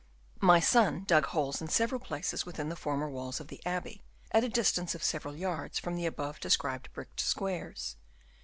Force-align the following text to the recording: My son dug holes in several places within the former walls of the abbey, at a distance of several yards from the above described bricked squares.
My 0.39 0.59
son 0.59 1.03
dug 1.03 1.27
holes 1.27 1.61
in 1.61 1.67
several 1.67 2.01
places 2.01 2.43
within 2.43 2.69
the 2.69 2.75
former 2.75 3.07
walls 3.07 3.39
of 3.39 3.49
the 3.49 3.63
abbey, 3.67 4.01
at 4.31 4.43
a 4.43 4.49
distance 4.49 4.95
of 4.95 5.03
several 5.03 5.35
yards 5.35 5.77
from 5.77 5.95
the 5.95 6.07
above 6.07 6.39
described 6.39 6.91
bricked 6.91 7.19
squares. 7.19 7.97